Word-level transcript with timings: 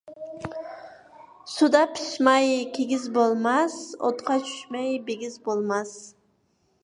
سۇدا 1.55 1.81
پىىشماي 1.97 2.55
كىگىز 2.79 3.05
بولماس، 3.19 3.77
ئوتقا 4.07 4.37
چۈشمەي 4.47 4.91
بىگىز 5.11 5.37
بولماس. 5.49 5.93